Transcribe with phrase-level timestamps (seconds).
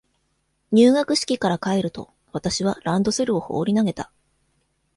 [0.71, 4.11] 入学式から帰ると、私はランドセルを放り投げた。